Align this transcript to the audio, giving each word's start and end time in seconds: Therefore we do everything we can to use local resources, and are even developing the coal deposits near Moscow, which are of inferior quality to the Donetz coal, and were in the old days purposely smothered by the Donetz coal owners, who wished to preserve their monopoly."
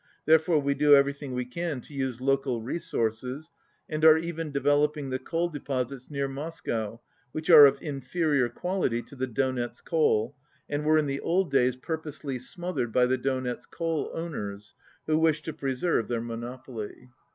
Therefore 0.25 0.59
we 0.59 0.73
do 0.73 0.95
everything 0.95 1.33
we 1.35 1.45
can 1.45 1.79
to 1.81 1.93
use 1.93 2.19
local 2.19 2.59
resources, 2.63 3.51
and 3.87 4.03
are 4.03 4.17
even 4.17 4.49
developing 4.51 5.11
the 5.11 5.19
coal 5.19 5.47
deposits 5.47 6.09
near 6.09 6.27
Moscow, 6.27 7.01
which 7.33 7.51
are 7.51 7.67
of 7.67 7.79
inferior 7.83 8.49
quality 8.49 9.03
to 9.03 9.15
the 9.15 9.27
Donetz 9.27 9.79
coal, 9.85 10.35
and 10.67 10.85
were 10.85 10.97
in 10.97 11.05
the 11.05 11.19
old 11.19 11.51
days 11.51 11.75
purposely 11.75 12.39
smothered 12.39 12.91
by 12.91 13.05
the 13.05 13.19
Donetz 13.19 13.69
coal 13.69 14.09
owners, 14.15 14.73
who 15.05 15.19
wished 15.19 15.45
to 15.45 15.53
preserve 15.53 16.07
their 16.07 16.19
monopoly." 16.19 17.11